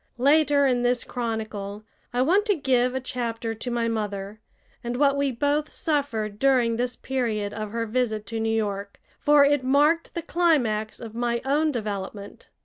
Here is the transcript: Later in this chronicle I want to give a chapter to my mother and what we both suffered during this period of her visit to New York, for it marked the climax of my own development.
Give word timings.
Later 0.17 0.65
in 0.65 0.81
this 0.81 1.03
chronicle 1.03 1.83
I 2.11 2.23
want 2.23 2.47
to 2.47 2.55
give 2.55 2.95
a 2.95 2.99
chapter 2.99 3.53
to 3.53 3.69
my 3.69 3.87
mother 3.87 4.39
and 4.83 4.97
what 4.97 5.15
we 5.15 5.31
both 5.31 5.71
suffered 5.71 6.39
during 6.39 6.75
this 6.75 6.95
period 6.95 7.53
of 7.53 7.69
her 7.69 7.85
visit 7.85 8.25
to 8.25 8.39
New 8.39 8.49
York, 8.57 8.99
for 9.19 9.45
it 9.45 9.63
marked 9.63 10.15
the 10.15 10.23
climax 10.23 10.99
of 10.99 11.13
my 11.13 11.39
own 11.45 11.71
development. 11.71 12.49